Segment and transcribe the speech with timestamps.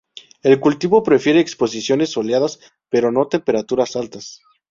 [0.41, 2.59] En cultivo, prefiere exposiciones soleadas,
[2.89, 4.39] pero no temperaturas altas.